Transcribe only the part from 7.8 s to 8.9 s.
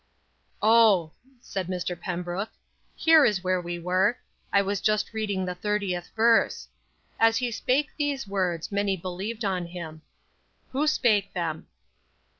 these words